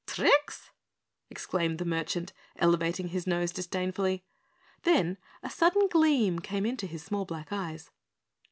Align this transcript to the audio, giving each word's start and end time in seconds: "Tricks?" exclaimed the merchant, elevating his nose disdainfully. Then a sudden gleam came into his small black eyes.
"Tricks?" 0.07 0.71
exclaimed 1.29 1.77
the 1.77 1.85
merchant, 1.85 2.33
elevating 2.55 3.09
his 3.09 3.27
nose 3.27 3.51
disdainfully. 3.51 4.23
Then 4.81 5.19
a 5.43 5.49
sudden 5.51 5.89
gleam 5.89 6.39
came 6.39 6.65
into 6.65 6.87
his 6.87 7.03
small 7.03 7.25
black 7.25 7.49
eyes. 7.53 7.91